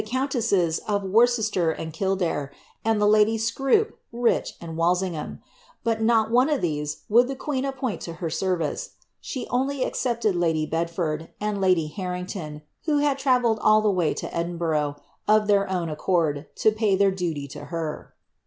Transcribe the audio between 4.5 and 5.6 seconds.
ai.J Walsingham.